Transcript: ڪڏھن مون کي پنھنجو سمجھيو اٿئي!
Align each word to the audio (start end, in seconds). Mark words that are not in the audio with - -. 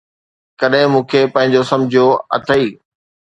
ڪڏھن 0.59 0.83
مون 0.91 1.03
کي 1.09 1.19
پنھنجو 1.33 1.61
سمجھيو 1.69 2.05
اٿئي! 2.35 2.65